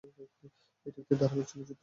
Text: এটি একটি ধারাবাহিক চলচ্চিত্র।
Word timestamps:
এটি 0.85 0.99
একটি 1.01 1.15
ধারাবাহিক 1.15 1.47
চলচ্চিত্র। 1.47 1.79